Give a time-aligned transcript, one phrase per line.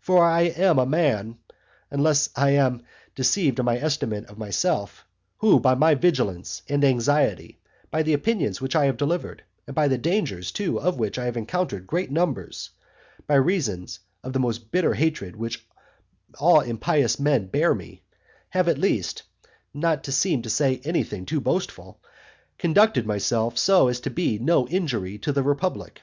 [0.00, 1.38] For I am a man,
[1.92, 2.82] unless indeed I am
[3.14, 7.60] deceived in my estimate of myself, who by my vigilance, and anxiety,
[7.92, 11.26] by the opinions which I have delivered, and by the dangers too of which I
[11.26, 12.70] have encountered great numbers,
[13.28, 13.86] by reason
[14.24, 15.64] of the most bitter hatred which
[16.36, 18.02] all impious men bear me,
[18.48, 19.22] have at least,
[19.72, 22.00] (not to seem to say anything too boastful,)
[22.58, 26.00] conducted myself so as to be no injury to the republic.